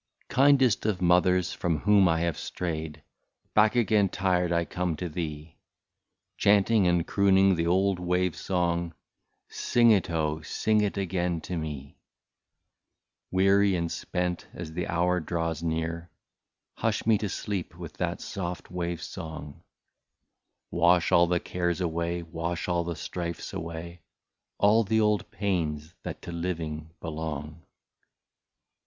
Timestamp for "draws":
15.19-15.61